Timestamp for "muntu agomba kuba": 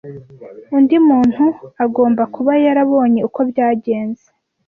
1.09-2.51